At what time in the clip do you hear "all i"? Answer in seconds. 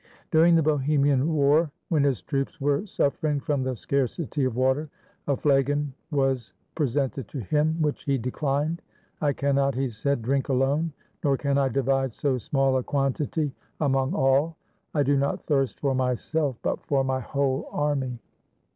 14.15-15.03